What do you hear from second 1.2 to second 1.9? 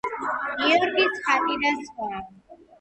ხატი და